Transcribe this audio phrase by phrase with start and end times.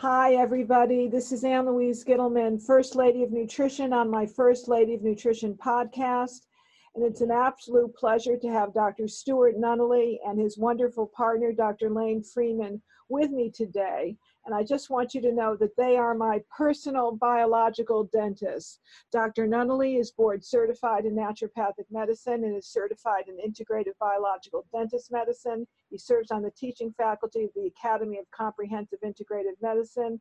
[0.00, 1.08] Hi, everybody.
[1.08, 5.52] This is Ann Louise Gittleman, First Lady of Nutrition on my First Lady of Nutrition
[5.62, 6.46] podcast.
[6.94, 9.06] And it's an absolute pleasure to have Dr.
[9.06, 11.90] Stuart Nunnally and his wonderful partner, Dr.
[11.90, 14.16] Lane Freeman, with me today.
[14.46, 18.78] And I just want you to know that they are my personal biological dentists.
[19.12, 19.46] Dr.
[19.46, 25.66] Nunnally is board certified in naturopathic medicine and is certified in integrative biological dentist medicine.
[25.90, 30.20] He serves on the teaching faculty of the Academy of Comprehensive Integrative Medicine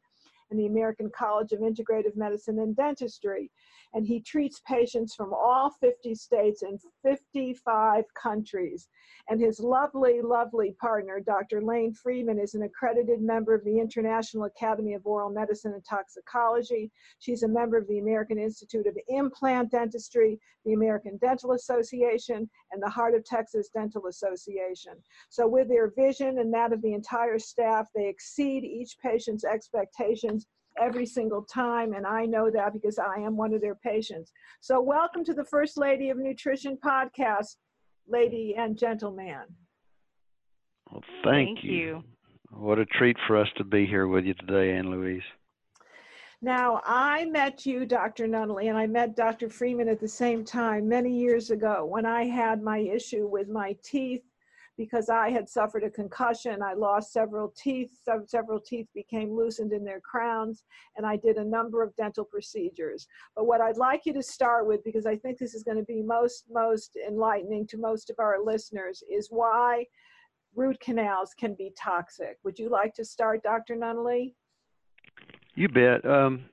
[0.52, 3.52] and the American College of Integrative Medicine and Dentistry.
[3.94, 8.88] And he treats patients from all 50 states and 55 countries.
[9.30, 11.62] And his lovely, lovely partner, Dr.
[11.62, 16.92] Lane Freeman, is an accredited member of the International Academy of Oral Medicine and Toxicology.
[17.18, 22.82] She's a member of the American Institute of Implant Dentistry, the American Dental Association, and
[22.82, 24.94] the Heart of Texas Dental Association.
[25.30, 30.39] So, with their vision and that of the entire staff, they exceed each patient's expectations
[30.82, 34.32] every single time, and I know that because I am one of their patients.
[34.62, 37.56] So, welcome to the First Lady of Nutrition podcast,
[38.08, 39.44] lady and gentleman.
[40.92, 41.72] Well, thank, Thank you.
[41.72, 42.04] you.
[42.52, 45.24] What a treat for us to be here with you today, Ann Louise.
[46.42, 48.26] Now, I met you, Dr.
[48.26, 49.50] Nunnally, and I met Dr.
[49.50, 53.76] Freeman at the same time many years ago when I had my issue with my
[53.84, 54.24] teeth
[54.80, 56.64] because I had suffered a concussion.
[56.64, 57.92] I lost several teeth,
[58.26, 60.64] several teeth became loosened in their crowns,
[60.96, 63.06] and I did a number of dental procedures.
[63.36, 65.84] But what I'd like you to start with, because I think this is going to
[65.84, 69.84] be most, most enlightening to most of our listeners, is why
[70.56, 72.38] root canals can be toxic.
[72.46, 73.76] Would you like to start, Dr.
[73.76, 74.34] Nunnally?
[75.56, 76.06] You bet.
[76.06, 76.46] Um,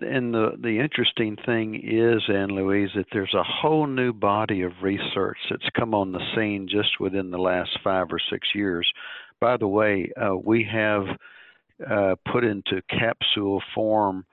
[0.00, 4.72] and the the interesting thing is, Ann Louise, that there's a whole new body of
[4.82, 8.90] research that's come on the scene just within the last five or six years.
[9.40, 11.04] By the way, uh, we have
[11.88, 14.24] uh, put into capsule form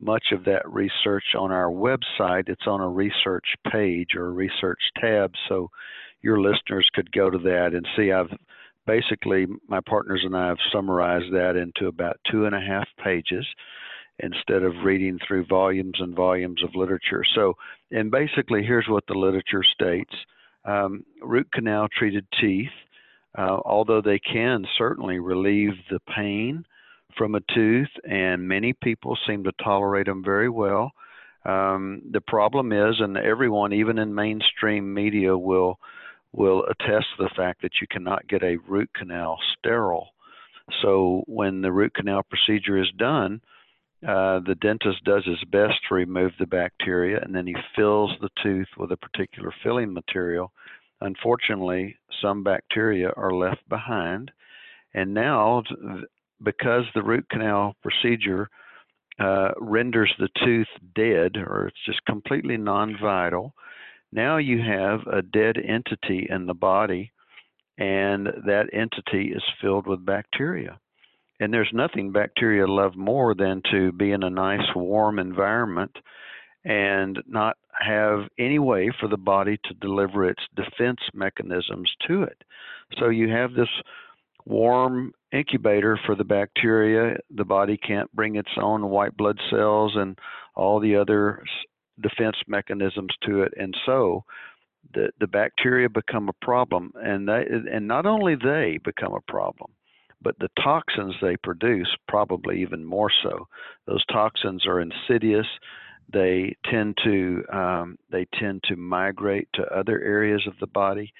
[0.00, 2.48] much of that research on our website.
[2.48, 5.70] It's on a research page or a research tab, so
[6.22, 8.12] your listeners could go to that and see.
[8.12, 8.30] I've
[8.86, 13.46] basically my partners and I have summarized that into about two and a half pages
[14.18, 17.24] instead of reading through volumes and volumes of literature.
[17.34, 17.54] So,
[17.90, 20.14] and basically, here's what the literature states
[20.64, 22.70] um, root canal treated teeth,
[23.36, 26.64] uh, although they can certainly relieve the pain
[27.16, 30.92] from a tooth, and many people seem to tolerate them very well.
[31.44, 35.78] Um, the problem is, and everyone, even in mainstream media, will
[36.34, 40.08] will attest to the fact that you cannot get a root canal sterile.
[40.80, 43.42] So when the root canal procedure is done,
[44.06, 48.30] uh, the dentist does his best to remove the bacteria and then he fills the
[48.42, 50.52] tooth with a particular filling material.
[51.00, 54.30] Unfortunately, some bacteria are left behind.
[54.94, 55.62] And now,
[56.42, 58.48] because the root canal procedure
[59.18, 63.54] uh, renders the tooth dead or it's just completely non vital,
[64.12, 67.12] now you have a dead entity in the body,
[67.78, 70.78] and that entity is filled with bacteria.
[71.42, 75.90] And there's nothing bacteria love more than to be in a nice warm environment
[76.64, 82.44] and not have any way for the body to deliver its defense mechanisms to it.
[82.96, 83.68] So you have this
[84.46, 87.16] warm incubator for the bacteria.
[87.34, 90.16] The body can't bring its own white blood cells and
[90.54, 91.42] all the other
[92.00, 93.52] defense mechanisms to it.
[93.58, 94.22] And so
[94.94, 96.92] the, the bacteria become a problem.
[96.94, 99.72] And, they, and not only they become a problem,
[100.22, 103.48] but the toxins they produce probably even more so.
[103.86, 105.46] Those toxins are insidious.
[106.12, 111.12] They tend to um, they tend to migrate to other areas of the body,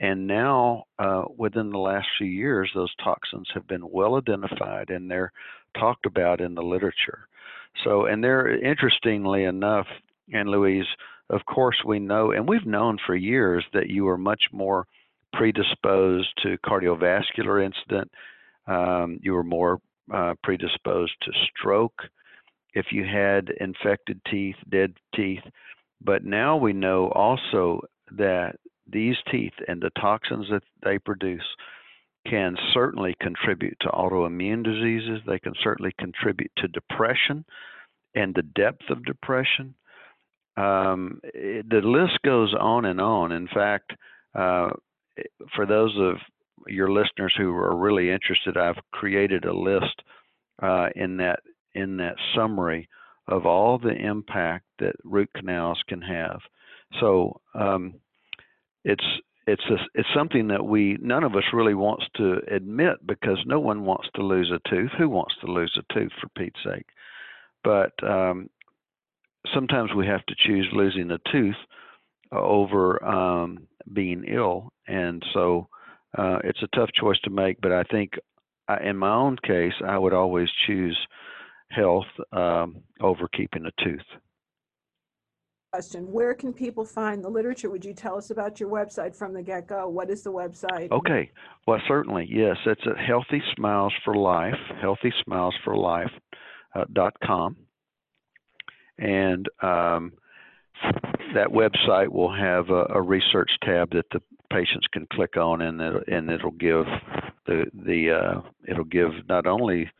[0.00, 5.10] and now uh, within the last few years, those toxins have been well identified and
[5.10, 5.32] they're
[5.78, 7.28] talked about in the literature.
[7.84, 9.86] So, and they're interestingly enough,
[10.32, 10.86] Ann Louise,
[11.28, 14.86] of course, we know, and we've known for years that you are much more
[15.32, 18.10] predisposed to cardiovascular incident
[18.66, 19.80] um, you were more
[20.12, 22.02] uh, predisposed to stroke
[22.74, 25.42] if you had infected teeth, dead teeth.
[26.02, 27.80] But now we know also
[28.12, 28.56] that
[28.90, 31.44] these teeth and the toxins that they produce
[32.26, 35.20] can certainly contribute to autoimmune diseases.
[35.26, 37.44] They can certainly contribute to depression
[38.14, 39.74] and the depth of depression.
[40.56, 43.32] Um, it, the list goes on and on.
[43.32, 43.92] In fact,
[44.34, 44.70] uh,
[45.54, 46.16] for those of
[46.66, 50.02] your listeners who are really interested, I've created a list
[50.62, 51.40] uh, in that
[51.74, 52.88] in that summary
[53.28, 56.40] of all the impact that root canals can have.
[57.00, 57.94] So um,
[58.84, 59.04] it's
[59.46, 63.60] it's a, it's something that we none of us really wants to admit because no
[63.60, 64.90] one wants to lose a tooth.
[64.98, 66.86] Who wants to lose a tooth for Pete's sake?
[67.64, 68.48] But um,
[69.54, 71.56] sometimes we have to choose losing a tooth
[72.32, 75.68] over um, being ill, and so
[76.16, 77.60] uh, it's a tough choice to make.
[77.60, 78.12] But I think,
[78.68, 80.98] I, in my own case, I would always choose
[81.70, 84.00] health um, over keeping a tooth
[85.72, 86.10] question.
[86.10, 87.70] Where can people find the literature?
[87.70, 89.88] Would you tell us about your website from the get go?
[89.88, 90.90] What is the website?
[90.90, 91.30] Okay.
[91.66, 92.26] Well, certainly.
[92.28, 92.56] Yes.
[92.66, 96.10] It's at Healthy Smiles for Life, Healthy Smiles for Life
[96.74, 97.56] uh, com.
[98.98, 100.12] And um,
[101.34, 105.80] that website will have a, a, research tab that the patients can click on, and
[105.80, 106.86] it, and it'll give
[107.46, 109.90] the the uh, it'll give not only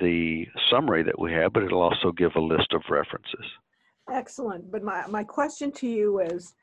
[0.00, 3.44] the summary that we have, but it'll also give a list of references.
[4.12, 4.70] Excellent.
[4.70, 6.54] But my, my question to you is,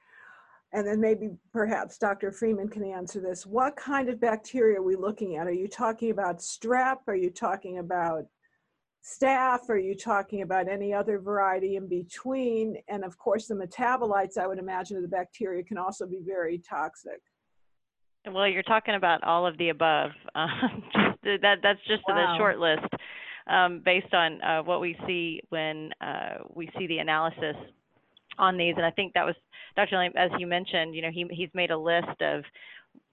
[0.73, 2.31] and then maybe perhaps Dr.
[2.31, 3.45] Freeman can answer this.
[3.45, 5.47] What kind of bacteria are we looking at?
[5.47, 6.97] Are you talking about strep?
[7.07, 8.25] Are you talking about
[9.03, 9.69] staph?
[9.69, 12.77] Are you talking about any other variety in between?
[12.88, 16.59] And of course, the metabolites, I would imagine, of the bacteria can also be very
[16.59, 17.21] toxic.
[18.30, 20.12] Well, you're talking about all of the above.
[20.36, 20.83] Um,
[21.24, 22.15] that that's just wow.
[22.15, 22.92] the short list
[23.48, 27.56] um, based on uh, what we see when uh, we see the analysis
[28.39, 28.74] on these.
[28.77, 29.36] And I think that was
[29.75, 29.97] Dr.
[29.97, 32.44] Lane, as you mentioned, you know, he, he's made a list of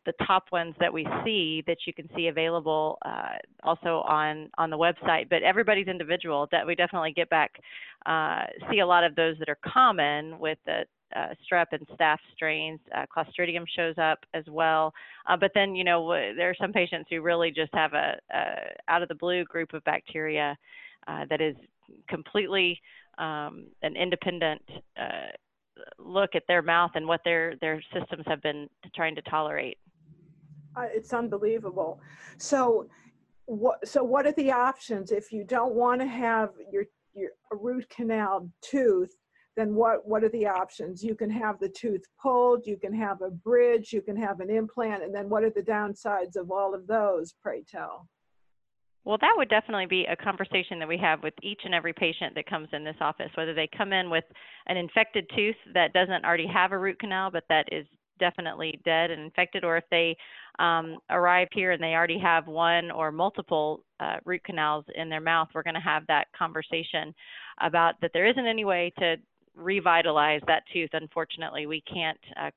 [0.09, 4.71] the top ones that we see that you can see available uh, also on on
[4.71, 5.29] the website.
[5.29, 6.49] But everybody's individual.
[6.51, 7.61] That we definitely get back
[8.07, 10.85] uh, see a lot of those that are common with the
[11.15, 12.81] uh, strep and staph strains.
[12.97, 14.95] Uh, Clostridium shows up as well.
[15.27, 18.45] Uh, but then, you know, there are some patients who really just have a, a
[18.89, 20.57] out of the blue group of bacteria
[21.07, 21.55] uh, that is
[22.09, 22.81] completely
[23.19, 24.63] um, an independent
[25.99, 29.79] look at their mouth and what their their systems have been trying to tolerate.
[30.77, 32.01] Uh, it's unbelievable.
[32.39, 32.89] So,
[33.47, 36.85] what so what are the options if you don't want to have your
[37.15, 39.15] your root canal tooth?
[39.59, 41.03] then what, what are the options?
[41.03, 44.51] You can have the tooth pulled, you can have a bridge, you can have an
[44.51, 48.07] implant, and then what are the downsides of all of those, pray tell?
[49.05, 52.37] Well, that would definitely be a conversation that we have with each and every patient
[52.37, 54.25] that comes in this office, whether they come in with
[54.67, 57.87] an infected tooth that doesn't already have a root canal, but that is
[58.19, 60.17] definitely dead and infected, or if they
[60.59, 65.21] um, arrive here and they already have one or multiple uh, root canals in their
[65.21, 67.15] mouth, we're going to have that conversation
[67.61, 69.17] about that there isn't any way to
[69.55, 70.91] revitalize that tooth.
[70.93, 72.51] Unfortunately, we can't uh,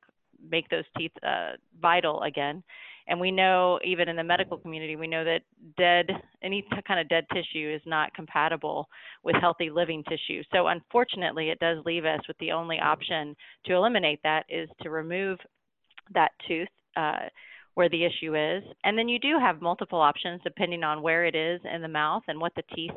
[0.49, 2.63] make those teeth uh, vital again.
[3.07, 5.41] And we know, even in the medical community, we know that
[5.77, 6.07] dead,
[6.43, 8.87] any kind of dead tissue is not compatible
[9.23, 10.43] with healthy living tissue.
[10.53, 14.89] So, unfortunately, it does leave us with the only option to eliminate that is to
[14.89, 15.39] remove
[16.13, 16.67] that tooth.
[16.95, 17.27] Uh,
[17.75, 18.63] where the issue is.
[18.83, 22.23] And then you do have multiple options depending on where it is in the mouth
[22.27, 22.91] and what the teeth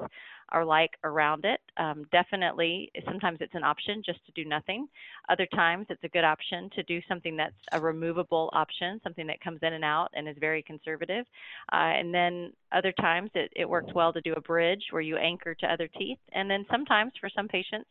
[0.54, 1.60] are like around it.
[1.76, 4.86] Um, definitely, sometimes it's an option just to do nothing.
[5.28, 9.40] Other times, it's a good option to do something that's a removable option, something that
[9.40, 11.26] comes in and out and is very conservative.
[11.72, 15.16] Uh, and then other times, it, it works well to do a bridge where you
[15.16, 16.18] anchor to other teeth.
[16.32, 17.90] And then sometimes, for some patients,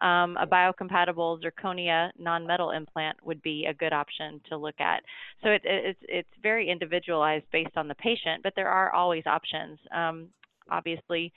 [0.00, 5.02] um, a biocompatible zirconia non-metal implant would be a good option to look at.
[5.42, 9.78] So it, it's it's very individualized based on the patient, but there are always options.
[9.92, 10.28] Um,
[10.70, 11.32] obviously,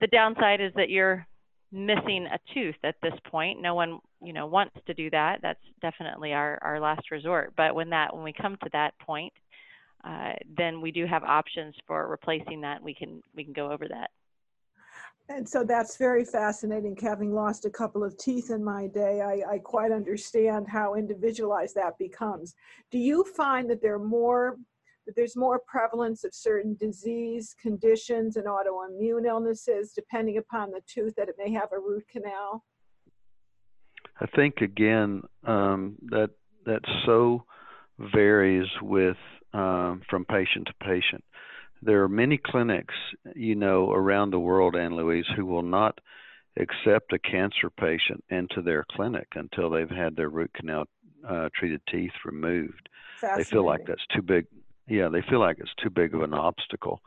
[0.00, 1.26] the downside is that you're
[1.72, 3.60] missing a tooth at this point.
[3.60, 5.40] No one, you know, wants to do that.
[5.42, 7.52] That's definitely our, our last resort.
[7.56, 9.32] But when that when we come to that point,
[10.04, 12.82] uh, then we do have options for replacing that.
[12.82, 14.10] We can we can go over that.
[15.30, 16.96] And so that's very fascinating.
[17.00, 21.74] Having lost a couple of teeth in my day, I, I quite understand how individualized
[21.76, 22.54] that becomes.
[22.90, 24.58] Do you find that there are more
[25.06, 31.14] that there's more prevalence of certain disease conditions and autoimmune illnesses depending upon the tooth
[31.16, 32.64] that it may have a root canal?
[34.20, 36.30] I think again um, that
[36.66, 37.44] that so
[37.98, 39.16] varies with
[39.52, 41.24] um, from patient to patient.
[41.82, 42.94] There are many clinics,
[43.34, 45.98] you know, around the world, Ann Louise, who will not
[46.58, 50.84] accept a cancer patient into their clinic until they've had their root canal
[51.28, 52.88] uh, treated teeth removed.
[53.36, 54.46] They feel like that's too big
[54.88, 57.00] yeah, they feel like it's too big of an obstacle.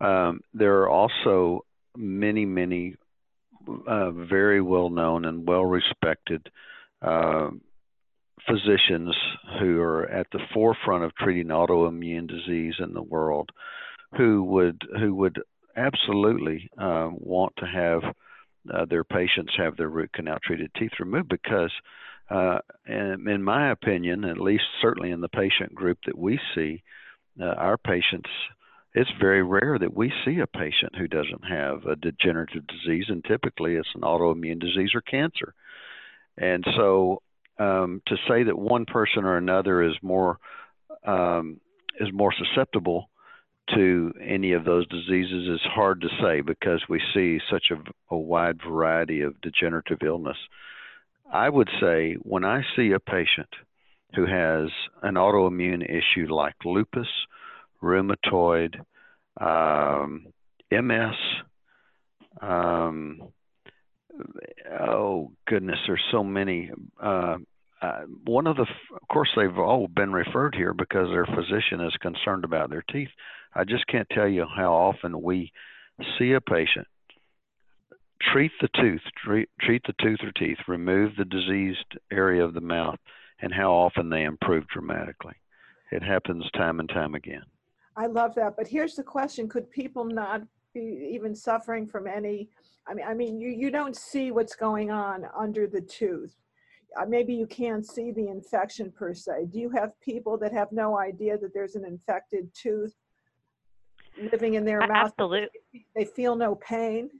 [0.00, 1.64] Um, there are also
[1.96, 2.96] many, many
[3.86, 6.48] uh, very well known and well respected
[7.02, 7.50] uh,
[8.46, 9.14] physicians
[9.60, 13.50] who are at the forefront of treating autoimmune disease in the world
[14.16, 15.38] who would who would
[15.76, 18.02] absolutely uh, want to have
[18.72, 21.72] uh, their patients have their root canal treated teeth removed because
[22.30, 26.82] uh, and in my opinion, at least certainly in the patient group that we see,
[27.40, 28.28] uh, our patients,
[28.94, 33.24] it's very rare that we see a patient who doesn't have a degenerative disease, and
[33.24, 35.54] typically it's an autoimmune disease or cancer.
[36.36, 37.22] And so,
[37.58, 40.38] um, to say that one person or another is more
[41.04, 41.60] um,
[42.00, 43.10] is more susceptible
[43.74, 48.16] to any of those diseases is hard to say because we see such a, a
[48.16, 50.36] wide variety of degenerative illness.
[51.30, 53.48] I would say when I see a patient
[54.14, 54.70] who has
[55.02, 57.08] an autoimmune issue like lupus,
[57.82, 58.80] rheumatoid,
[59.40, 60.26] um,
[60.70, 61.14] MS,
[62.40, 63.20] um,
[64.80, 66.70] oh goodness, there's so many.
[67.02, 67.36] Uh,
[67.80, 71.94] uh, one of the, of course, they've all been referred here because their physician is
[72.00, 73.10] concerned about their teeth.
[73.54, 75.52] I just can't tell you how often we
[76.18, 76.86] see a patient
[78.32, 82.60] treat the tooth, treat, treat the tooth or teeth, remove the diseased area of the
[82.60, 82.98] mouth,
[83.40, 85.34] and how often they improve dramatically.
[85.90, 87.44] It happens time and time again.
[87.96, 88.56] I love that.
[88.56, 90.42] But here's the question could people not
[90.74, 92.48] be even suffering from any?
[92.86, 96.36] I mean, I mean, you, you don't see what's going on under the tooth.
[96.98, 99.48] Uh, maybe you can't see the infection per se.
[99.50, 102.94] Do you have people that have no idea that there's an infected tooth
[104.32, 105.12] living in their mouth?
[105.18, 105.84] Absolutely.
[105.94, 107.10] They feel no pain?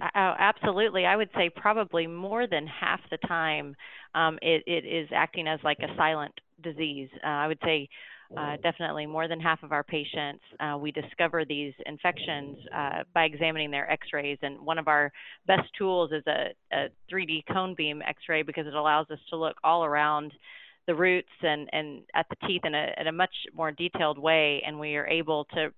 [0.00, 1.06] Oh, absolutely.
[1.06, 3.74] I would say probably more than half the time
[4.14, 7.08] um, it, it is acting as like a silent disease.
[7.24, 7.88] Uh, I would say
[8.36, 13.24] uh, definitely more than half of our patients, uh, we discover these infections uh, by
[13.24, 14.38] examining their x-rays.
[14.42, 15.10] And one of our
[15.46, 19.56] best tools is a, a 3D cone beam x-ray because it allows us to look
[19.64, 20.32] all around
[20.86, 24.62] the roots and, and at the teeth in a, in a much more detailed way.
[24.66, 25.72] And we are able to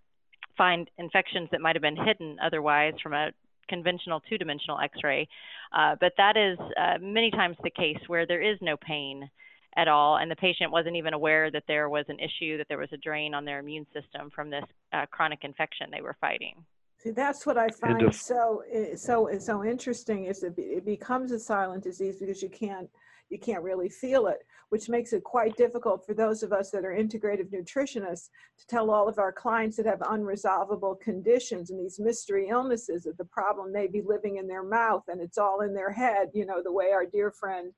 [0.58, 3.30] find infections that might have been hidden otherwise from a
[3.74, 5.22] conventional two-dimensional x-ray.
[5.78, 9.16] Uh, but that is uh, many times the case where there is no pain
[9.76, 12.82] at all, and the patient wasn't even aware that there was an issue, that there
[12.84, 16.56] was a drain on their immune system from this uh, chronic infection they were fighting.
[17.02, 18.62] See, that's what I find so
[19.08, 20.20] so so interesting.
[20.26, 22.90] Is it, it becomes a silent disease because you can't
[23.30, 24.38] you can't really feel it,
[24.70, 28.90] which makes it quite difficult for those of us that are integrative nutritionists to tell
[28.90, 33.72] all of our clients that have unresolvable conditions and these mystery illnesses that the problem
[33.72, 36.72] may be living in their mouth and it's all in their head, you know, the
[36.72, 37.72] way our dear friend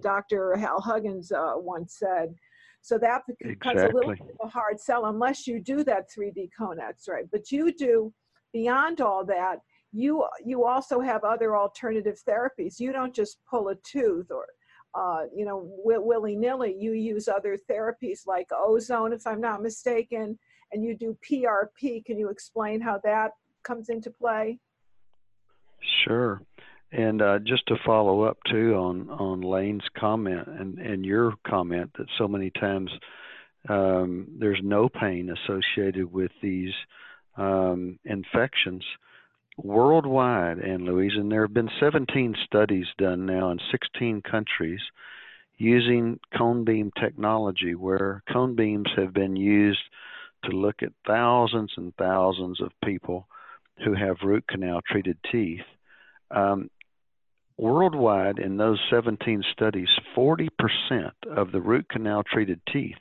[0.00, 0.56] Dr.
[0.56, 2.34] Hal Huggins uh, once said.
[2.80, 3.82] So that becomes exactly.
[3.82, 7.22] a little bit of a hard sell unless you do that 3D cone X-ray.
[7.30, 8.12] But you do
[8.52, 9.58] beyond all that,
[9.92, 12.80] you you also have other alternative therapies.
[12.80, 14.46] You don't just pull a tooth or
[14.94, 16.74] uh, you know, willy nilly.
[16.78, 20.38] You use other therapies like ozone, if I'm not mistaken,
[20.72, 22.04] and you do PRP.
[22.04, 23.32] Can you explain how that
[23.62, 24.58] comes into play?
[26.04, 26.42] Sure.
[26.92, 31.90] And uh, just to follow up too on on Lane's comment and and your comment
[31.96, 32.90] that so many times
[33.68, 36.72] um, there's no pain associated with these
[37.36, 38.84] um, infections
[39.56, 44.80] worldwide, Ann Louise, and there have been 17 studies done now in 16 countries
[45.58, 49.82] using cone beam technology, where cone beams have been used
[50.44, 53.28] to look at thousands and thousands of people
[53.84, 55.60] who have root canal treated teeth.
[56.30, 56.70] Um,
[57.58, 60.48] worldwide, in those 17 studies, 40%
[61.30, 62.98] of the root canal treated teeth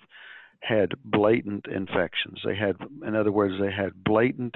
[0.59, 2.39] had blatant infections.
[2.45, 4.55] They had, in other words, they had blatant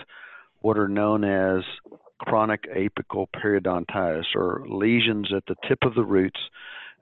[0.62, 1.64] what are known as
[2.20, 6.40] chronic apical periodontitis or lesions at the tip of the roots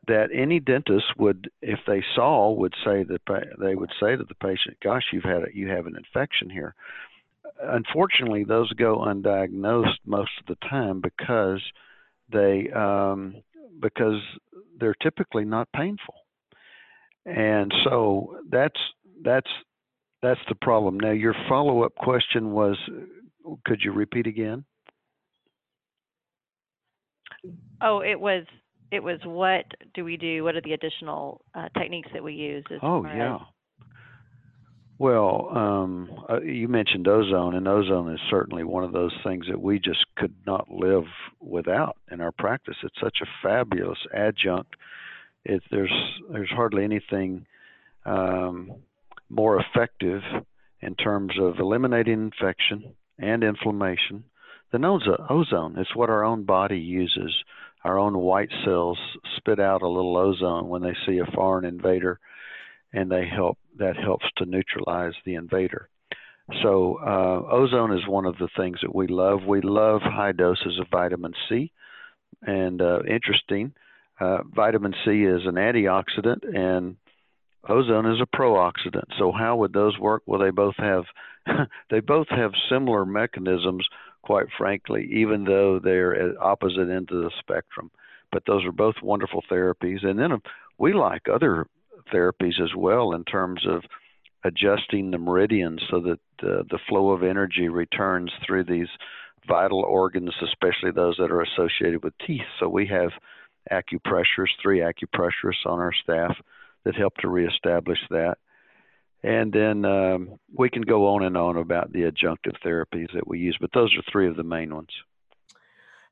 [0.08, 3.22] that any dentist would if they saw would say that
[3.60, 6.76] they would say to the patient gosh you've had a, you have an infection here.
[7.62, 11.62] Unfortunately those go undiagnosed most of the time because
[12.32, 13.36] they um,
[13.80, 14.20] because
[14.80, 16.16] they're typically not painful.
[17.26, 18.80] And so that's
[19.24, 19.50] that's
[20.22, 21.00] that's the problem.
[21.00, 22.78] Now your follow-up question was
[23.66, 24.66] could you repeat again?
[27.82, 28.46] Oh, it was
[28.92, 30.44] it was what do we do?
[30.44, 32.64] What are the additional uh, techniques that we use?
[32.82, 33.40] Oh yeah.
[35.00, 39.60] Well, um, uh, you mentioned ozone, and ozone is certainly one of those things that
[39.60, 41.06] we just could not live
[41.42, 42.76] without in our practice.
[42.84, 44.76] It's such a fabulous adjunct.
[45.44, 45.92] It, there's
[46.32, 47.46] there's hardly anything
[48.06, 48.76] um,
[49.30, 50.22] more effective
[50.82, 54.26] in terms of eliminating infection, and inflammation.
[54.72, 57.34] The ozone is what our own body uses.
[57.84, 58.98] Our own white cells
[59.38, 62.20] spit out a little ozone when they see a foreign invader,
[62.92, 63.58] and they help.
[63.78, 65.90] That helps to neutralize the invader.
[66.62, 69.44] So uh, ozone is one of the things that we love.
[69.48, 71.72] We love high doses of vitamin C,
[72.42, 73.74] and uh, interesting.
[74.20, 76.96] uh, vitamin C is an antioxidant and
[77.68, 79.08] ozone is a pro-oxidant.
[79.18, 80.24] So how would those work?
[80.26, 81.04] Well, they both have
[81.90, 83.88] they both have similar mechanisms,
[84.22, 87.92] quite frankly, even though they're at opposite ends of the spectrum.
[88.32, 90.06] But those are both wonderful therapies.
[90.06, 90.38] And then uh,
[90.78, 91.68] we like other
[92.12, 93.84] therapies as well in terms of
[94.44, 98.90] adjusting the meridians so that uh, the flow of energy returns through these
[99.48, 102.42] vital organs, especially those that are associated with teeth.
[102.60, 103.12] So we have
[103.72, 106.36] acupressurists, three acupressurists on our staff
[106.84, 108.38] that help to reestablish that.
[109.24, 113.40] And then um, we can go on and on about the adjunctive therapies that we
[113.40, 114.90] use, but those are three of the main ones.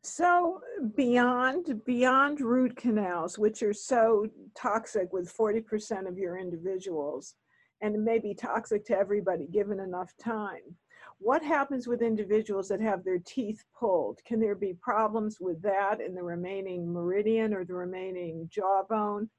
[0.03, 0.61] So
[0.95, 7.35] beyond beyond root canals, which are so toxic with 40% of your individuals,
[7.81, 10.75] and may be toxic to everybody given enough time.
[11.19, 14.19] What happens with individuals that have their teeth pulled?
[14.25, 19.29] Can there be problems with that in the remaining meridian or the remaining jawbone?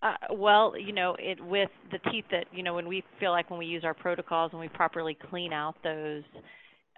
[0.00, 3.50] Uh, well, you know, it with the teeth that you know when we feel like
[3.50, 6.22] when we use our protocols and we properly clean out those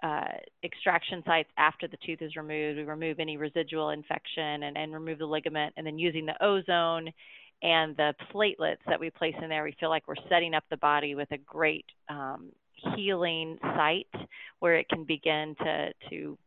[0.03, 0.25] uh,
[0.63, 5.17] extraction sites after the tooth is removed, we remove any residual infection and, and remove
[5.17, 7.11] the ligament, and then using the ozone
[7.63, 10.77] and the platelets that we place in there, we feel like we're setting up the
[10.77, 12.49] body with a great um,
[12.95, 14.07] healing site
[14.59, 16.37] where it can begin to to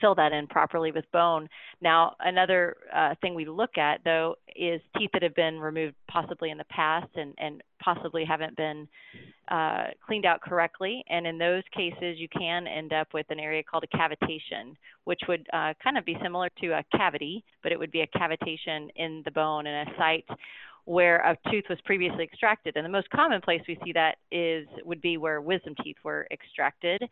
[0.00, 1.48] fill that in properly with bone.
[1.80, 6.50] Now, another uh, thing we look at though is teeth that have been removed possibly
[6.50, 8.88] in the past and, and possibly haven't been
[9.48, 11.04] uh, cleaned out correctly.
[11.08, 14.74] And in those cases, you can end up with an area called a cavitation,
[15.04, 18.18] which would uh, kind of be similar to a cavity, but it would be a
[18.18, 20.24] cavitation in the bone and a site
[20.86, 22.76] where a tooth was previously extracted.
[22.76, 26.28] And the most common place we see that is would be where wisdom teeth were
[26.30, 27.02] extracted,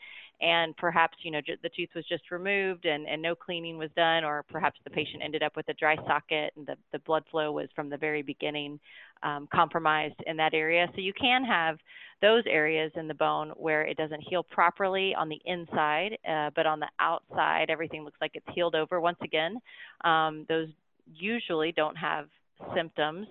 [0.40, 4.22] and perhaps you know the tooth was just removed and, and no cleaning was done,
[4.22, 7.50] or perhaps the patient ended up with a dry socket and the, the blood flow
[7.50, 8.78] was from the very beginning
[9.24, 10.86] um, compromised in that area.
[10.94, 11.78] So you can have
[12.22, 16.64] those areas in the bone where it doesn't heal properly on the inside, uh, but
[16.64, 19.00] on the outside everything looks like it's healed over.
[19.00, 19.58] Once again,
[20.04, 20.68] um, those
[21.12, 22.28] usually don't have
[22.74, 23.26] symptoms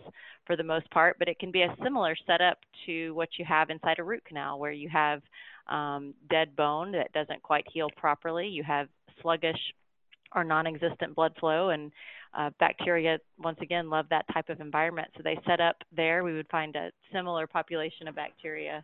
[0.46, 3.70] for the most part, but it can be a similar setup to what you have
[3.70, 5.22] inside a root canal where you have
[5.70, 8.48] um, dead bone that doesn't quite heal properly.
[8.48, 8.88] You have
[9.22, 9.60] sluggish
[10.36, 11.92] or non existent blood flow, and
[12.38, 15.08] uh, bacteria, once again, love that type of environment.
[15.16, 16.24] So they set up there.
[16.24, 18.84] We would find a similar population of bacteria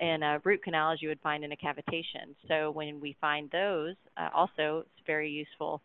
[0.00, 2.34] in a root canal as you would find in a cavitation.
[2.48, 5.80] So when we find those, uh, also, it's very useful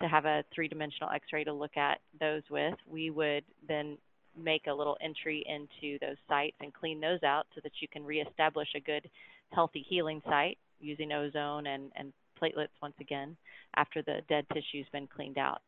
[0.00, 2.74] to have a three dimensional x ray to look at those with.
[2.86, 3.98] We would then
[4.36, 8.04] make a little entry into those sites and clean those out so that you can
[8.04, 9.08] reestablish a good,
[9.52, 13.36] healthy healing site using ozone and, and platelets once again
[13.76, 15.62] after the dead tissue's been cleaned out.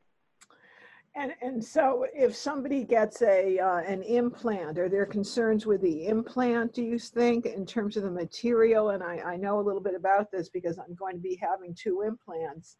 [1.15, 6.07] And, and so if somebody gets a uh, an implant, are there concerns with the
[6.09, 8.91] implant, do you think, in terms of the material?
[8.91, 11.75] And I, I know a little bit about this because I'm going to be having
[11.75, 12.77] two implants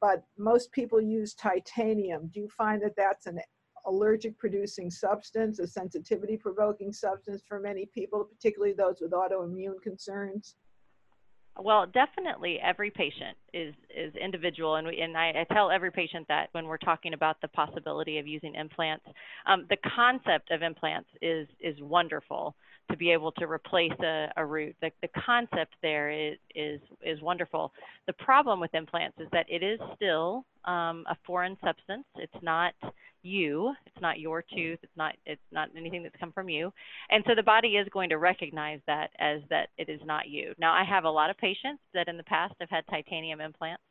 [0.00, 2.30] but most people use titanium.
[2.32, 3.40] Do you find that that's an
[3.86, 10.56] allergic producing substance, a sensitivity provoking substance for many people, particularly those with autoimmune concerns?
[11.60, 16.24] Well, definitely every patient is is individual, and we, and I, I, tell every patient
[16.28, 19.04] that when we're talking about the possibility of using implants,
[19.44, 22.54] um, the concept of implants is is wonderful
[22.90, 24.74] to be able to replace a, a root.
[24.80, 27.72] The, the concept there is, is, is wonderful.
[28.06, 32.04] The problem with implants is that it is still um, a foreign substance.
[32.16, 32.74] It's not
[33.22, 33.74] you.
[33.86, 34.78] It's not your tooth.
[34.82, 35.14] It's not.
[35.26, 36.72] It's not anything that's come from you.
[37.10, 40.54] And so the body is going to recognize that as that it is not you.
[40.58, 43.82] Now I have a lot of patients that in the past have had titanium implants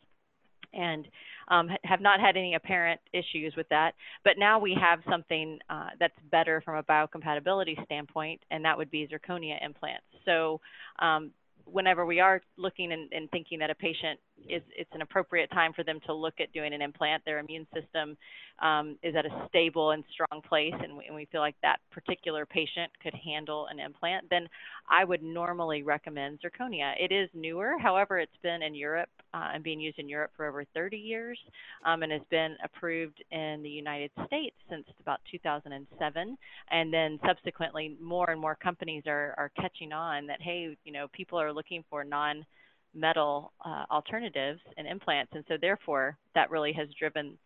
[0.74, 1.08] and
[1.50, 3.94] um, have not had any apparent issues with that.
[4.24, 8.92] But now we have something uh, that's better from a biocompatibility standpoint, and that would
[8.92, 10.06] be zirconia implants.
[10.26, 10.60] So
[11.00, 11.32] um,
[11.66, 15.84] whenever we are looking and, and, thinking that a patient it's an appropriate time for
[15.84, 18.18] them to look at doing an implant, their immune system
[18.60, 21.78] um, is at a stable and strong place, and we, and we, feel like that
[21.92, 24.48] particular patient could handle an implant, then
[24.90, 26.94] I would normally recommend zirconia.
[27.00, 30.48] It is newer, however, it's been in Europe uh, and being used in Europe for
[30.48, 31.38] over 30 years,
[31.86, 36.38] um, and has been approved in the United States since about 2007,
[36.72, 41.08] and then subsequently more and more companies are, are catching on that hey, you know,
[41.14, 42.46] people are looking for non
[42.94, 47.38] metal uh, alternatives and implants, and so therefore that really has driven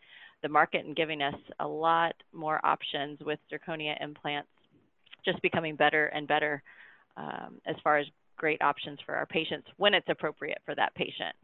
[0.41, 4.49] the market and giving us a lot more options with zirconia implants,
[5.23, 6.63] just becoming better and better
[7.17, 11.35] um, as far as great options for our patients when it's appropriate for that patient.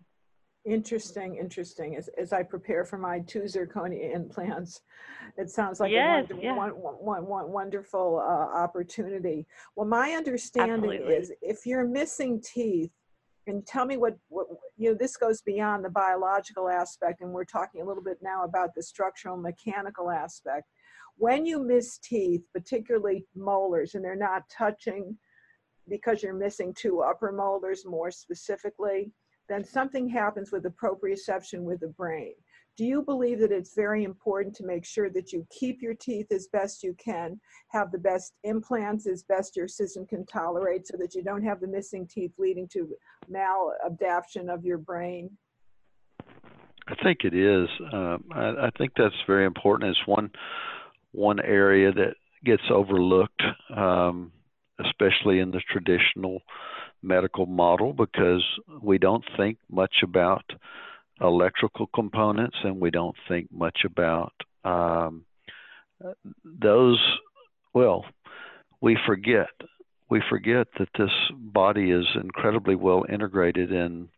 [0.66, 1.96] Interesting, interesting.
[1.96, 4.82] As, as I prepare for my two zirconia implants,
[5.38, 6.56] it sounds like Yes, a wonder, yeah.
[6.56, 9.46] one, one, one, wonderful uh, opportunity.
[9.76, 11.14] Well, my understanding Absolutely.
[11.14, 12.92] is if you're missing teeth,
[13.48, 17.46] and tell me what, what, you know, this goes beyond the biological aspect, and we're
[17.46, 20.66] talking a little bit now about the structural mechanical aspect.
[21.16, 25.18] When you miss teeth, particularly molars, and they're not touching
[25.90, 29.12] because you're missing two upper molars more specifically,
[29.50, 32.34] then something happens with the proprioception with the brain.
[32.78, 36.32] Do you believe that it's very important to make sure that you keep your teeth
[36.32, 40.96] as best you can, have the best implants as best your system can tolerate so
[40.98, 42.88] that you don't have the missing teeth leading to
[43.32, 45.32] maladaptation of your brain?
[46.88, 47.68] I think it is.
[47.92, 49.90] Um, I, I think that's very important.
[49.90, 50.30] It's one
[51.14, 52.14] one area that
[52.46, 53.42] gets overlooked,
[53.76, 54.32] um,
[54.86, 56.42] especially in the traditional
[57.02, 58.44] medical model, because
[58.82, 60.44] we don't think much about
[61.22, 65.26] electrical components and we don't think much about um,
[66.44, 67.02] those.
[67.74, 68.06] Well,
[68.82, 69.50] we forget.
[70.10, 74.10] We forget that this body is incredibly well integrated in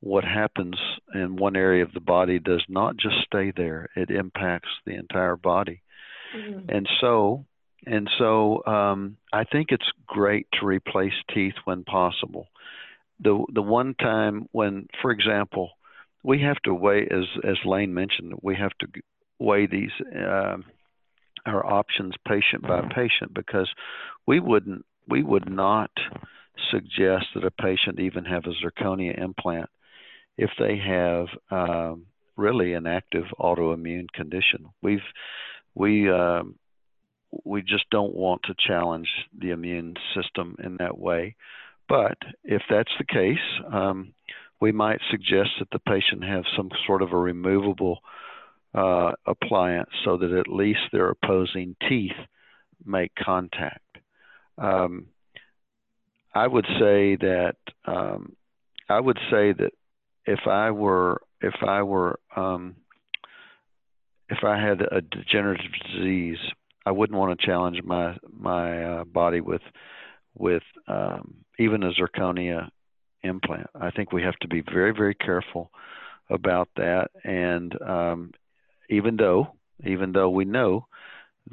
[0.00, 0.76] what happens
[1.14, 5.34] in one area of the body does not just stay there it impacts the entire
[5.36, 5.80] body
[6.34, 6.64] Mhm.
[6.68, 7.46] and so
[7.86, 12.48] and so um, I think it's great to replace teeth when possible.
[13.20, 15.70] The the one time when, for example,
[16.24, 18.88] we have to weigh, as as Lane mentioned, we have to
[19.38, 20.64] weigh these um
[21.46, 23.70] our options patient by patient because
[24.26, 25.90] we wouldn't we would not
[26.70, 29.68] suggest that a patient even have a zirconia implant
[30.38, 32.06] if they have um,
[32.36, 34.66] really an active autoimmune condition.
[34.82, 35.00] We've
[35.74, 36.56] we um,
[37.44, 39.08] we just don't want to challenge
[39.38, 41.36] the immune system in that way.
[41.88, 43.38] But if that's the case,
[43.70, 44.13] um,
[44.64, 47.98] we might suggest that the patient have some sort of a removable
[48.72, 52.16] uh, appliance so that at least their opposing teeth
[52.82, 53.98] make contact.
[54.56, 55.08] Um,
[56.34, 58.36] I would say that um,
[58.88, 59.72] I would say that
[60.24, 62.76] if I were if I were um,
[64.30, 66.38] if I had a degenerative disease,
[66.86, 69.62] I wouldn't want to challenge my my uh, body with
[70.34, 72.70] with um, even a zirconia
[73.24, 73.68] implant.
[73.74, 75.70] I think we have to be very very careful
[76.30, 77.10] about that.
[77.24, 78.32] And um,
[78.88, 80.86] even though even though we know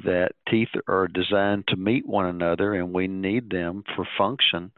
[0.04, 4.70] that teeth are designed to meet one another and we need them for function,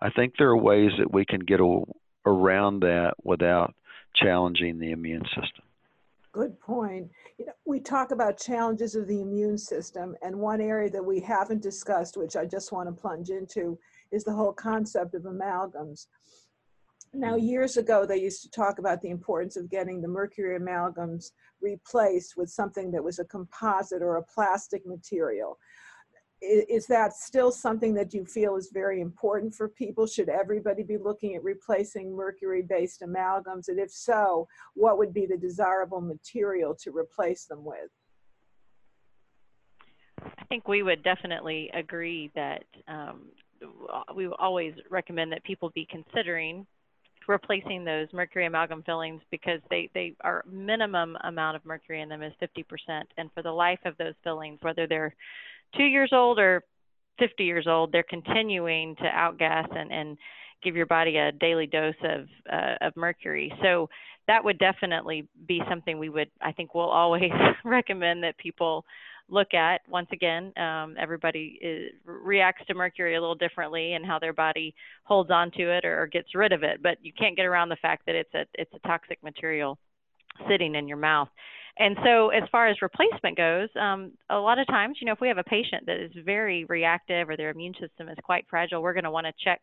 [0.00, 1.82] I think there are ways that we can get a,
[2.24, 3.74] around that without
[4.14, 5.64] challenging the immune system.
[6.32, 7.08] Good point.
[7.38, 11.20] You know, we talk about challenges of the immune system, and one area that we
[11.20, 13.78] haven't discussed, which I just want to plunge into,
[14.12, 16.06] is the whole concept of amalgams.
[17.12, 21.30] Now, years ago, they used to talk about the importance of getting the mercury amalgams
[21.62, 25.58] replaced with something that was a composite or a plastic material.
[26.42, 30.06] Is that still something that you feel is very important for people?
[30.06, 33.68] Should everybody be looking at replacing mercury-based amalgams?
[33.68, 37.88] And if so, what would be the desirable material to replace them with?
[40.22, 43.30] I think we would definitely agree that um,
[44.14, 46.66] we always recommend that people be considering
[47.28, 52.22] replacing those mercury amalgam fillings because they, they are minimum amount of mercury in them
[52.22, 53.02] is 50%.
[53.16, 55.14] And for the life of those fillings, whether they're
[55.76, 56.62] two years old or
[57.18, 60.18] 50 years old, they're continuing to outgas and, and
[60.62, 63.52] give your body a daily dose of, uh, of mercury.
[63.62, 63.88] So
[64.26, 67.30] that would definitely be something we would, I think, we'll always
[67.64, 68.84] recommend that people
[69.28, 69.80] look at.
[69.88, 74.74] Once again, um, everybody is, reacts to mercury a little differently and how their body
[75.04, 76.82] holds onto it or, or gets rid of it.
[76.82, 79.78] But you can't get around the fact that it's a it's a toxic material
[80.48, 81.28] sitting in your mouth.
[81.78, 85.20] And so, as far as replacement goes, um, a lot of times, you know, if
[85.20, 88.82] we have a patient that is very reactive or their immune system is quite fragile,
[88.82, 89.60] we're going to want to check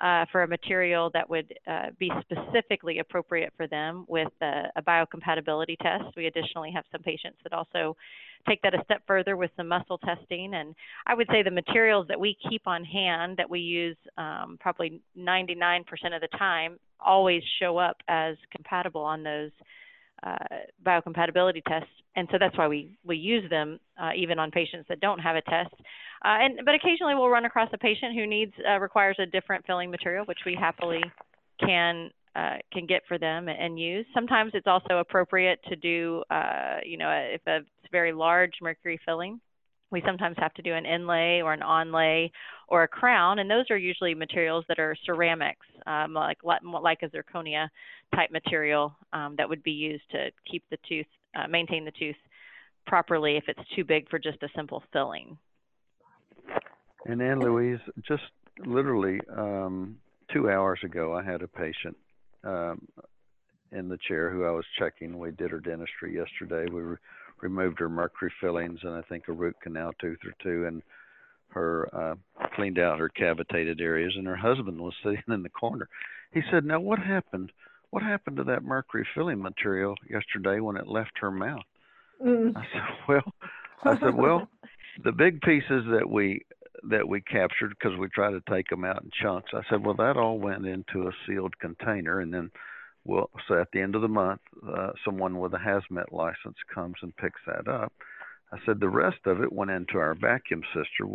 [0.00, 4.82] uh, for a material that would uh, be specifically appropriate for them with a, a
[4.82, 6.16] biocompatibility test.
[6.16, 7.96] We additionally have some patients that also
[8.48, 10.54] take that a step further with some muscle testing.
[10.54, 10.74] And
[11.06, 15.00] I would say the materials that we keep on hand that we use um, probably
[15.18, 15.80] 99%
[16.14, 19.50] of the time always show up as compatible on those
[20.22, 20.36] uh,
[20.84, 24.98] biocompatibility tests, and so that's why we we use them uh, even on patients that
[24.98, 25.74] don't have a test.
[26.24, 29.64] Uh, and but occasionally we'll run across a patient who needs uh, requires a different
[29.66, 31.02] filling material, which we happily
[31.60, 34.06] can uh, can get for them and use.
[34.14, 39.40] Sometimes it's also appropriate to do, uh, you know, if a very large mercury filling,
[39.90, 42.30] We sometimes have to do an inlay or an onlay
[42.68, 47.08] or a crown, and those are usually materials that are ceramics, um, like like a
[47.08, 47.68] zirconia
[48.14, 52.16] type material um, that would be used to keep the tooth, uh, maintain the tooth
[52.86, 55.38] properly if it's too big for just a simple filling.
[57.06, 58.22] And Ann Louise, just
[58.64, 59.96] literally um,
[60.32, 61.96] two hours ago, I had a patient
[62.44, 62.86] um,
[63.72, 65.18] in the chair who I was checking.
[65.18, 66.70] We did her dentistry yesterday.
[66.70, 66.96] We re-
[67.40, 70.82] removed her mercury fillings and I think a root canal tooth or two, and
[71.50, 72.14] her uh,
[72.54, 74.12] cleaned out her cavitated areas.
[74.16, 75.88] And her husband was sitting in the corner.
[76.32, 77.52] He said, "Now what happened?
[77.90, 81.64] What happened to that mercury filling material yesterday when it left her mouth?"
[82.24, 82.56] Mm.
[82.56, 83.34] I said, "Well."
[83.84, 84.48] I said, "Well,
[85.02, 86.42] the big pieces that we
[86.90, 89.50] that we captured because we try to take them out in chunks.
[89.52, 92.50] I said, well, that all went into a sealed container, and then
[93.04, 96.96] we'll so at the end of the month, uh, someone with a hazmat license comes
[97.02, 97.92] and picks that up.
[98.52, 101.12] I said the rest of it went into our vacuum sister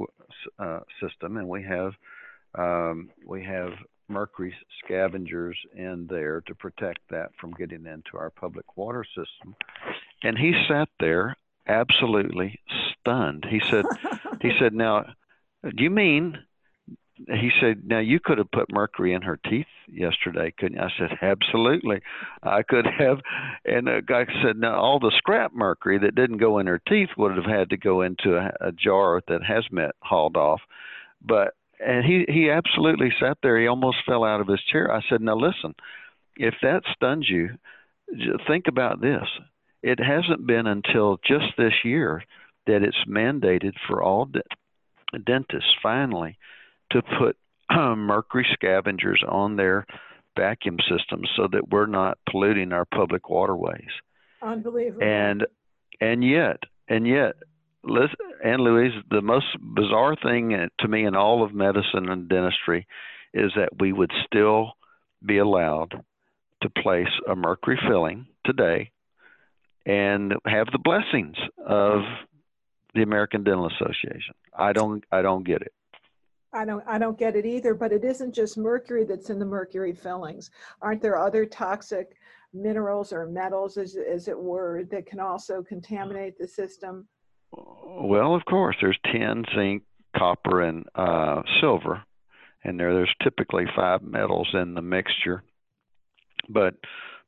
[0.60, 1.94] uh, system, and we have
[2.56, 3.72] um, we have
[4.10, 9.56] mercury scavengers in there to protect that from getting into our public water system.
[10.22, 11.36] And he sat there
[11.68, 12.60] absolutely
[13.04, 13.46] stunned.
[13.50, 13.86] He said,
[14.42, 15.06] he said, now
[15.64, 16.40] do you mean?
[17.16, 20.92] He said, "Now you could have put mercury in her teeth yesterday, couldn't you?" I
[20.98, 22.02] said, "Absolutely,
[22.42, 23.20] I could have."
[23.66, 27.10] And the guy said, "Now all the scrap mercury that didn't go in her teeth
[27.16, 30.62] would have had to go into a, a jar that has hazmat hauled off."
[31.22, 33.60] But and he he absolutely sat there.
[33.60, 34.92] He almost fell out of his chair.
[34.92, 35.76] I said, "Now listen,
[36.36, 37.52] if that stuns you,
[38.48, 39.28] think about this.
[39.84, 42.24] It hasn't been until just this year
[42.68, 44.30] that it's mandated for all
[45.26, 46.38] dentists finally
[46.92, 47.38] to put
[47.70, 49.86] um, mercury scavengers on their
[50.38, 53.90] vacuum systems so that we're not polluting our public waterways.
[54.42, 55.04] Unbelievable.
[55.04, 55.46] And
[56.02, 57.36] and yet and yet
[57.84, 62.88] listen, Ann Louise, the most bizarre thing to me in all of medicine and dentistry
[63.34, 64.74] is that we would still
[65.26, 66.04] be allowed
[66.62, 68.92] to place a mercury filling today
[69.86, 72.02] and have the blessings of
[72.94, 74.36] the American Dental Association.
[74.58, 75.74] I don't I don't get it.
[76.54, 79.46] I don't I don't get it either, but it isn't just mercury that's in the
[79.46, 80.52] mercury fillings.
[80.82, 82.16] Aren't there other toxic
[82.54, 87.08] minerals or metals as as it were that can also contaminate the system?
[87.52, 89.84] Well, of course, there's tin, zinc,
[90.16, 92.04] copper and uh, silver.
[92.64, 95.44] And there there's typically five metals in the mixture.
[96.50, 96.76] But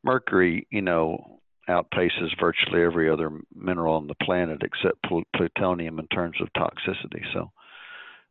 [0.03, 1.34] mercury, you know,
[1.69, 7.23] outpaces virtually every other mineral on the planet except pl- plutonium in terms of toxicity.
[7.33, 7.51] So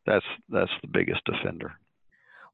[0.06, 1.72] that's that's the biggest offender.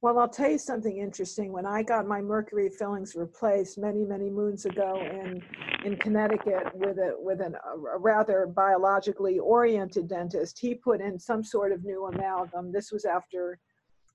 [0.03, 1.53] Well, I'll tell you something interesting.
[1.53, 5.43] When I got my mercury fillings replaced many, many moons ago in
[5.85, 11.45] in Connecticut with a with an, a rather biologically oriented dentist, he put in some
[11.45, 12.73] sort of new amalgam.
[12.73, 13.59] This was after,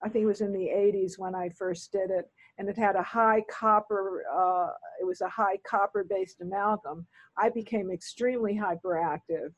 [0.04, 2.96] I think it was in the 80s when I first did it, and it had
[2.96, 7.06] a high copper, uh, it was a high copper based amalgam,
[7.38, 9.52] I became extremely hyperactive.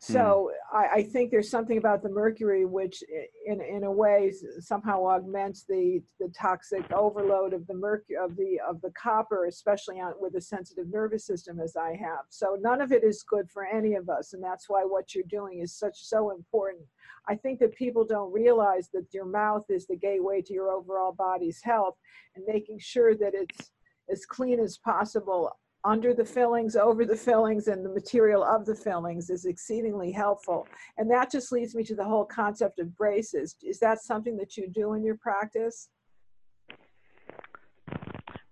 [0.00, 0.76] So mm.
[0.76, 3.02] I, I, think there's something about the mercury which,
[3.46, 8.60] in in a way, somehow augments the the toxic overload of the mercury of the
[8.66, 12.26] of the copper, especially on, with a sensitive nervous system as I have.
[12.28, 15.24] So none of it is good for any of us, and that's why what you're
[15.28, 16.84] doing is such so important.
[17.28, 21.12] I think that people don't realize that your mouth is the gateway to your overall
[21.12, 21.96] body's health,
[22.34, 23.70] and making sure that it's
[24.10, 25.52] as clean as possible
[25.84, 30.66] under the fillings, over the fillings, and the material of the fillings is exceedingly helpful.
[30.96, 33.54] And that just leads me to the whole concept of braces.
[33.62, 35.88] Is that something that you do in your practice?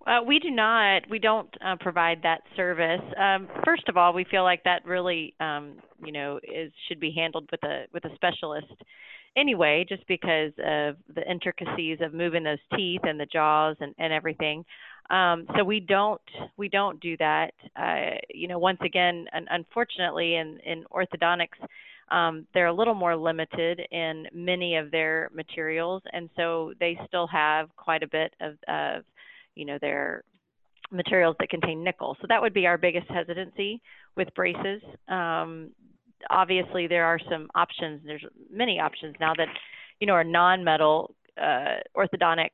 [0.07, 1.01] Uh, we do not.
[1.09, 3.01] We don't uh, provide that service.
[3.19, 7.11] Um, first of all, we feel like that really, um, you know, is should be
[7.11, 8.73] handled with a with a specialist
[9.35, 14.13] anyway, just because of the intricacies of moving those teeth and the jaws and, and
[14.13, 14.63] everything.
[15.09, 16.21] Um, so we don't
[16.55, 17.51] we don't do that.
[17.75, 21.59] Uh, you know, once again, un- unfortunately, in in orthodontics,
[22.11, 27.27] um, they're a little more limited in many of their materials, and so they still
[27.27, 29.03] have quite a bit of, of
[29.57, 30.23] you know their
[30.91, 32.15] materials that contain nickel.
[32.21, 33.81] So that would be our biggest hesitancy
[34.15, 34.81] with braces.
[35.07, 35.71] Um,
[36.29, 38.01] obviously, there are some options.
[38.05, 39.47] There's many options now that
[39.99, 42.49] you know are non-metal uh, orthodontic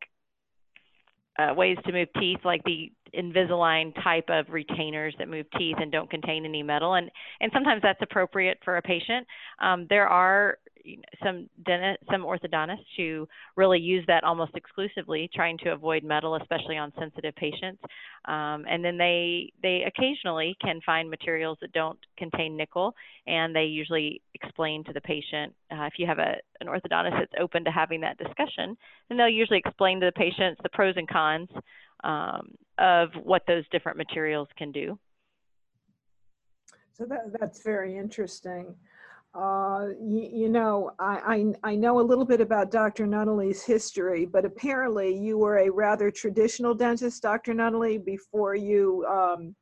[1.39, 5.91] uh, ways to move teeth, like the Invisalign type of retainers that move teeth and
[5.91, 7.11] don't contain any metal, and
[7.41, 9.27] and sometimes that's appropriate for a patient.
[9.61, 10.57] Um, there are
[11.23, 16.77] some dentist, some orthodontists who really use that almost exclusively, trying to avoid metal, especially
[16.77, 17.81] on sensitive patients.
[18.25, 22.93] Um, and then they they occasionally can find materials that don't contain nickel,
[23.27, 25.53] and they usually explain to the patient.
[25.71, 28.77] Uh, if you have a an orthodontist that's open to having that discussion,
[29.09, 31.49] then they'll usually explain to the patients the pros and cons
[32.03, 34.97] um, of what those different materials can do.
[36.93, 38.75] So that, that's very interesting.
[39.33, 43.07] Uh, you, you, know, I, I, I, know a little bit about Dr.
[43.07, 47.55] Nunnally's history, but apparently you were a rather traditional dentist, Dr.
[47.55, 49.55] Nunnally, before you um,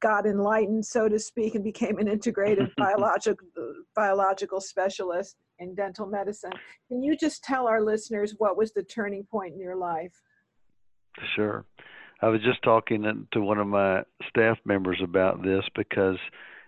[0.00, 3.46] got enlightened, so to speak, and became an integrative biological,
[3.94, 6.52] biological specialist in dental medicine.
[6.88, 10.14] Can you just tell our listeners what was the turning point in your life?
[11.36, 11.66] Sure.
[12.22, 16.16] I was just talking to one of my staff members about this because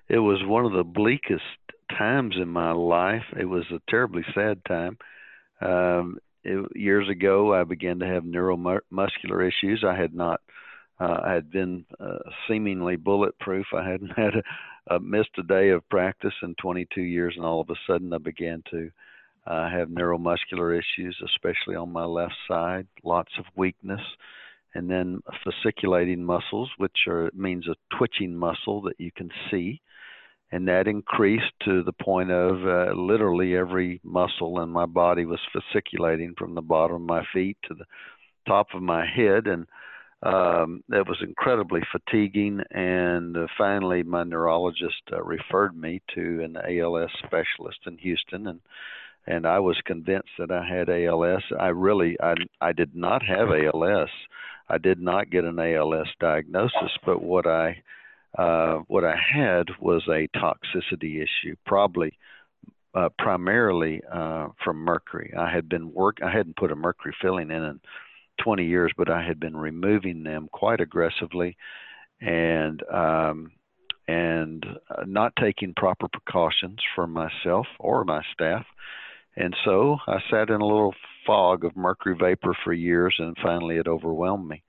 [0.09, 1.43] it was one of the bleakest
[2.03, 3.25] times in my life.
[3.39, 4.99] It was a terribly sad time.
[5.61, 9.85] Um, it, years ago, I began to have neuromuscular issues.
[9.87, 10.41] I had not,
[11.01, 13.67] uh, I had been uh, seemingly bulletproof.
[13.73, 17.61] I hadn't had a, a missed a day of practice in 22 years, and all
[17.61, 18.91] of a sudden, I began to
[19.47, 22.89] uh, have neuromuscular issues, especially on my left side.
[23.05, 24.03] Lots of weakness,
[24.75, 29.81] and then fasciculating muscles, which are means a twitching muscle that you can see
[30.53, 35.41] and that increased to the point of uh, literally every muscle in my body was
[35.53, 37.87] fasciculating from the bottom of my feet to the
[38.47, 39.47] top of my head.
[39.47, 39.67] And
[40.23, 42.61] um, that was incredibly fatiguing.
[42.71, 48.47] And uh, finally my neurologist uh, referred me to an ALS specialist in Houston.
[48.47, 48.61] And
[49.27, 53.49] and I was convinced that I had ALS I really I I did not have
[53.51, 54.11] ALS
[54.69, 57.83] I did not get an ALS diagnosis but what I
[58.39, 62.19] uh, what I had was a toxicity issue, probably
[62.95, 65.33] uh, primarily uh, from mercury.
[65.39, 66.19] I had been work.
[66.23, 67.81] I hadn't put a mercury filling in in
[68.43, 71.57] 20 years, but I had been removing them quite aggressively,
[72.21, 73.53] and um,
[74.09, 78.65] and uh, not taking proper precautions for myself or my staff.
[79.37, 80.95] And so I sat in a little
[81.27, 84.63] fog of mercury vapor for years, and finally it overwhelmed me.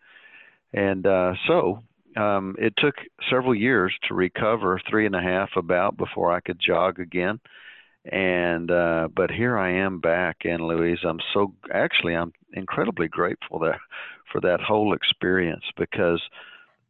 [0.72, 1.80] And uh, so
[2.18, 2.96] um, it took
[3.30, 7.40] several years to recover, three and a half about before I could jog again.
[8.06, 13.60] And uh, but here I am back, Ann Louise, I'm so actually I'm incredibly grateful
[13.60, 13.80] that
[14.32, 16.22] for that whole experience because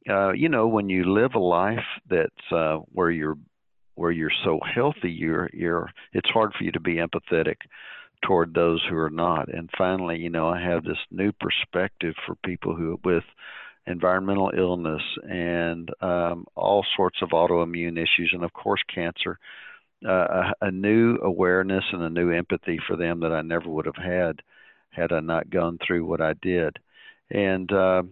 [0.09, 3.37] uh, you know when you live a life that's uh, where you're
[3.95, 7.57] where you're so healthy, you're you're it's hard for you to be empathetic
[8.25, 9.53] toward those who are not.
[9.53, 13.23] And finally, you know, I have this new perspective for people who with
[13.85, 19.39] environmental illness, and um, all sorts of autoimmune issues, and of course, cancer.
[20.05, 23.85] Uh, a, a, new awareness and a new empathy for them that I never would
[23.85, 24.41] have had
[24.89, 26.77] had I not gone through what I did.
[27.31, 28.03] And uh,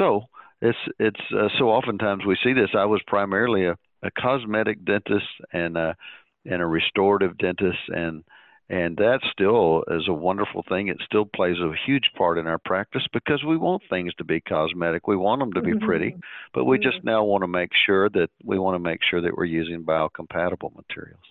[0.00, 0.24] so
[0.60, 2.70] it's it's uh, so oftentimes we see this.
[2.74, 5.96] I was primarily a, a cosmetic dentist and a
[6.44, 8.24] and a restorative dentist, and
[8.70, 10.88] and that still is a wonderful thing.
[10.88, 14.40] It still plays a huge part in our practice because we want things to be
[14.40, 15.08] cosmetic.
[15.08, 15.86] We want them to be mm-hmm.
[15.86, 16.16] pretty,
[16.52, 16.90] but we mm-hmm.
[16.90, 19.82] just now want to make sure that we want to make sure that we're using
[19.84, 21.24] biocompatible materials.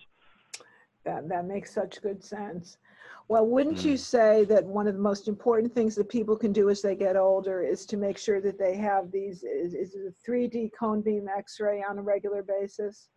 [1.04, 2.76] That that makes such good sense.
[3.28, 3.84] Well, wouldn't mm.
[3.84, 6.96] you say that one of the most important things that people can do as they
[6.96, 11.02] get older is to make sure that they have these is, is a 3D cone
[11.02, 13.10] beam X-ray on a regular basis?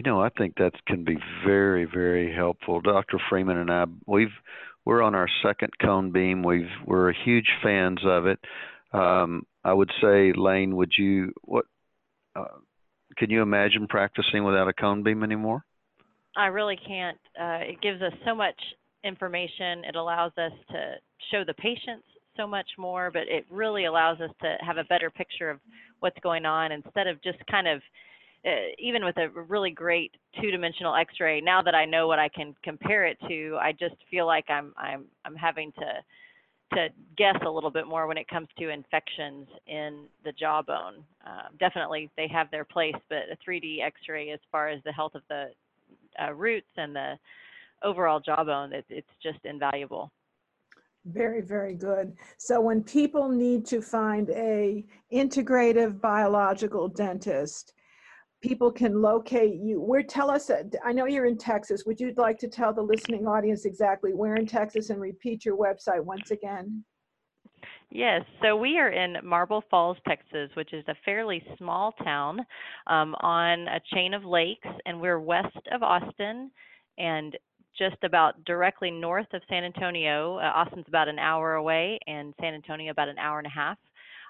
[0.00, 2.80] You know, I think that can be very, very helpful.
[2.80, 3.18] Dr.
[3.28, 4.32] Freeman and I, we've
[4.86, 6.42] we're on our second cone beam.
[6.42, 8.38] We've we're huge fans of it.
[8.94, 11.66] Um, I would say, Lane, would you what?
[12.34, 12.44] Uh,
[13.18, 15.66] can you imagine practicing without a cone beam anymore?
[16.34, 17.18] I really can't.
[17.38, 18.58] Uh, it gives us so much
[19.04, 19.84] information.
[19.86, 20.94] It allows us to
[21.30, 22.06] show the patients
[22.38, 25.60] so much more, but it really allows us to have a better picture of
[25.98, 27.82] what's going on instead of just kind of
[28.78, 33.04] even with a really great two-dimensional X-ray, now that I know what I can compare
[33.04, 36.02] it to, I just feel like I'm I'm I'm having to
[36.74, 41.04] to guess a little bit more when it comes to infections in the jawbone.
[41.26, 45.14] Uh, definitely, they have their place, but a 3D X-ray, as far as the health
[45.16, 45.50] of the
[46.22, 47.18] uh, roots and the
[47.82, 50.12] overall jawbone, it, it's just invaluable.
[51.06, 52.14] Very, very good.
[52.36, 57.72] So when people need to find a integrative biological dentist,
[58.40, 62.12] people can locate you where tell us uh, i know you're in texas would you
[62.16, 66.30] like to tell the listening audience exactly where in texas and repeat your website once
[66.30, 66.84] again
[67.92, 72.38] Yes, so we are in Marble Falls, Texas, which is a fairly small town
[72.86, 76.52] um, on a chain of lakes, and we're west of Austin
[76.98, 77.36] and
[77.76, 80.36] just about directly north of San Antonio.
[80.36, 83.76] Uh, Austin's about an hour away, and San Antonio about an hour and a half.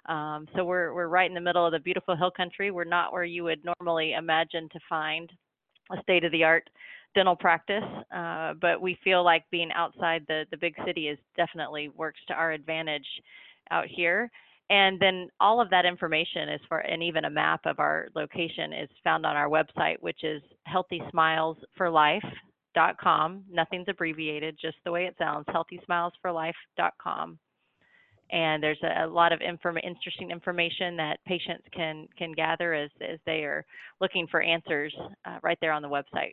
[0.06, 2.70] Um, so we're we're right in the middle of the beautiful hill country.
[2.70, 5.30] We're not where you would normally imagine to find
[5.92, 6.68] a state of the art
[7.14, 7.84] dental practice,
[8.14, 12.34] uh, but we feel like being outside the the big city is definitely works to
[12.34, 13.06] our advantage
[13.70, 14.30] out here.
[14.70, 18.72] And then all of that information is for, and even a map of our location
[18.72, 23.44] is found on our website, which is healthysmilesforlife.com.
[23.50, 27.38] Nothing's abbreviated, just the way it sounds, healthysmilesforlife.com.
[28.32, 32.90] And there's a, a lot of inform- interesting information that patients can can gather as,
[33.00, 33.64] as they are
[34.00, 36.32] looking for answers uh, right there on the website.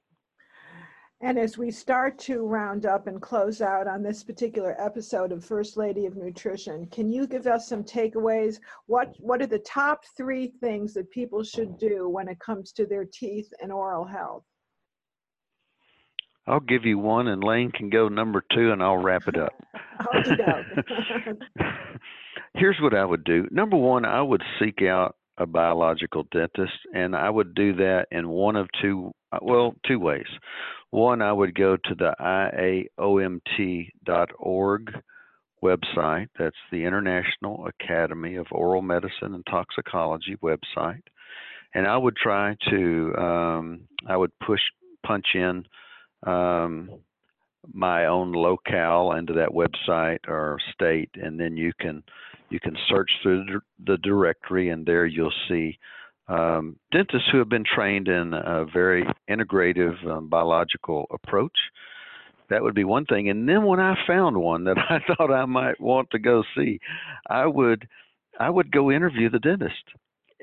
[1.20, 5.44] And as we start to round up and close out on this particular episode of
[5.44, 8.60] First Lady of Nutrition, can you give us some takeaways?
[8.86, 12.86] What what are the top three things that people should do when it comes to
[12.86, 14.44] their teeth and oral health?
[16.48, 19.54] I'll give you one, and Lane can go number two, and I'll wrap it up.
[22.56, 23.46] Here's what I would do.
[23.52, 28.30] Number one, I would seek out a biological dentist, and I would do that in
[28.30, 30.26] one of two, well, two ways.
[30.90, 32.16] One, I would go to the
[33.00, 33.34] IAOMT.org
[35.64, 36.30] website.
[36.40, 41.04] That's the International Academy of Oral Medicine and Toxicology website.
[41.74, 44.62] And I would try to, um, I would push,
[45.06, 45.66] punch in
[46.26, 46.90] um,
[47.74, 52.04] my own locale into that website or state, and then you can
[52.50, 53.46] you can search through
[53.86, 55.78] the directory, and there you'll see
[56.28, 61.58] um, dentists who have been trained in a very integrative um, biological approach.
[62.50, 63.30] That would be one thing.
[63.30, 66.80] And then when I found one that I thought I might want to go see,
[67.30, 67.88] I would
[68.40, 69.84] I would go interview the dentist.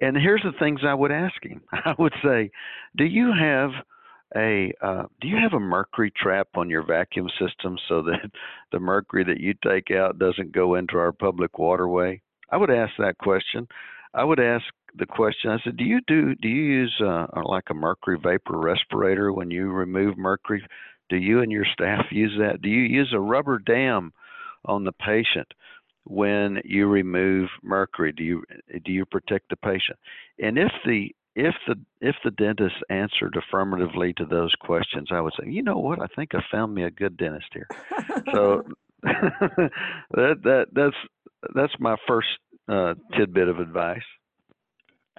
[0.01, 1.63] And here's the things I would ask him.
[1.73, 2.51] I would say,
[2.97, 3.71] "Do you have
[4.37, 8.31] a uh, do you have a mercury trap on your vacuum system so that
[8.73, 12.21] the mercury that you take out doesn't go into our public waterway?"
[12.51, 13.67] I would ask that question.
[14.15, 14.65] I would ask
[14.97, 15.51] the question.
[15.51, 19.51] I said, "Do you do do you use uh, like a mercury vapor respirator when
[19.51, 20.65] you remove mercury?
[21.09, 22.63] Do you and your staff use that?
[22.63, 24.13] Do you use a rubber dam
[24.65, 25.53] on the patient
[26.05, 28.13] when you remove mercury?
[28.13, 28.45] Do you
[28.85, 29.99] do you protect the patient?
[30.39, 35.33] And if the if the if the dentist answered affirmatively to those questions, I would
[35.39, 37.69] say, you know what, I think I found me a good dentist here.
[38.33, 38.63] so
[39.03, 39.71] that
[40.45, 40.97] that that's
[41.55, 42.29] that's my first
[42.69, 44.03] uh, tidbit of advice.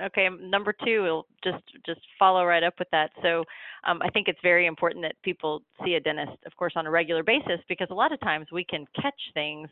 [0.04, 3.12] Okay, number two, we'll just just follow right up with that.
[3.22, 3.46] So,
[3.86, 6.91] um, I think it's very important that people see a dentist, of course, on a
[6.91, 9.70] regular basis, because a lot of times we can catch things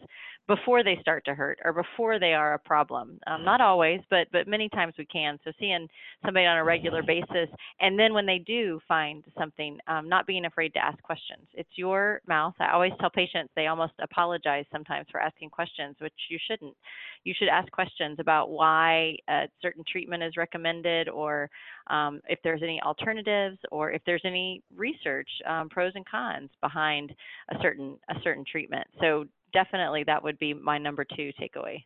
[0.48, 3.20] before they start to hurt or before they are a problem.
[3.28, 5.40] Um, not always, but but many times we can.
[5.44, 5.90] So, seeing
[6.24, 7.50] somebody on a regular basis,
[7.82, 11.48] and then when they do find something, um, not being afraid to ask questions.
[11.54, 12.54] It's your mouth.
[12.60, 16.78] I always tell patients they almost apologize sometimes for asking questions, which you shouldn't.
[17.26, 19.16] You should ask questions about why
[19.62, 21.50] certain treatment treatment is recommended or
[21.88, 27.12] um, if there's any alternatives or if there's any research um, pros and cons behind
[27.52, 28.86] a certain a certain treatment.
[29.00, 31.84] So definitely that would be my number two takeaway.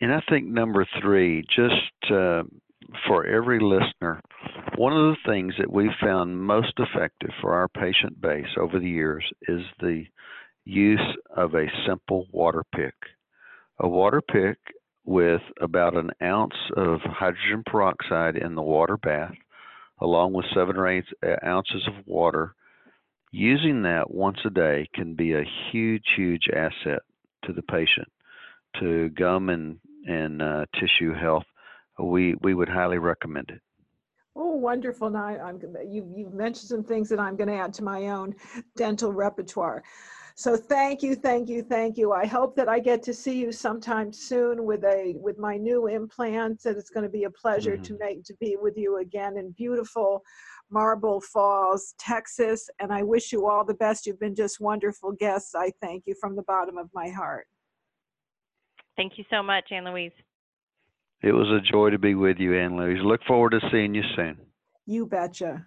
[0.00, 2.42] And i think number three just uh,
[3.06, 4.20] for every listener
[4.76, 8.88] one of the things that we've found most effective for our patient base over the
[8.88, 10.04] years is the
[10.64, 12.94] use of a simple water pick.
[13.80, 14.58] A water pick
[15.08, 19.32] with about an ounce of hydrogen peroxide in the water bath,
[20.02, 22.54] along with seven or eight uh, ounces of water.
[23.32, 27.00] Using that once a day can be a huge, huge asset
[27.46, 28.08] to the patient,
[28.80, 31.44] to gum and and uh, tissue health.
[31.98, 33.62] We we would highly recommend it.
[34.36, 35.08] Oh, wonderful!
[35.08, 38.34] Now I'm you you've mentioned some things that I'm going to add to my own
[38.76, 39.82] dental repertoire.
[40.38, 42.12] So thank you, thank you, thank you.
[42.12, 45.88] I hope that I get to see you sometime soon with a with my new
[45.88, 47.82] implants, and it's going to be a pleasure mm-hmm.
[47.82, 50.22] to make to be with you again in beautiful
[50.70, 52.70] Marble Falls, Texas.
[52.78, 54.06] And I wish you all the best.
[54.06, 55.56] You've been just wonderful guests.
[55.56, 57.48] I thank you from the bottom of my heart.
[58.96, 60.12] Thank you so much, Ann Louise.
[61.20, 63.02] It was a joy to be with you, Ann Louise.
[63.02, 64.38] Look forward to seeing you soon.
[64.86, 65.66] You betcha.